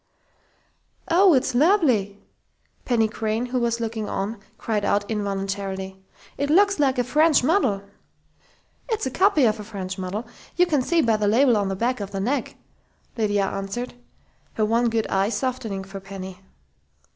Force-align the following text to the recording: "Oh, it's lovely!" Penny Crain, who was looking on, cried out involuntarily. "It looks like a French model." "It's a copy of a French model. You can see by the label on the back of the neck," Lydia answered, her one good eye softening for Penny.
"Oh, 1.11 1.35
it's 1.35 1.53
lovely!" 1.53 2.17
Penny 2.85 3.07
Crain, 3.07 3.45
who 3.45 3.59
was 3.59 3.79
looking 3.79 4.09
on, 4.09 4.39
cried 4.57 4.83
out 4.83 5.05
involuntarily. 5.11 6.03
"It 6.39 6.49
looks 6.49 6.79
like 6.79 6.97
a 6.97 7.03
French 7.03 7.43
model." 7.43 7.83
"It's 8.89 9.05
a 9.05 9.11
copy 9.11 9.45
of 9.45 9.59
a 9.59 9.63
French 9.63 9.99
model. 9.99 10.25
You 10.55 10.65
can 10.65 10.81
see 10.81 11.03
by 11.03 11.17
the 11.17 11.27
label 11.27 11.55
on 11.55 11.67
the 11.67 11.75
back 11.75 11.99
of 11.99 12.09
the 12.09 12.19
neck," 12.19 12.55
Lydia 13.15 13.45
answered, 13.45 13.93
her 14.53 14.65
one 14.65 14.89
good 14.89 15.05
eye 15.05 15.29
softening 15.29 15.83
for 15.83 15.99
Penny. 15.99 16.39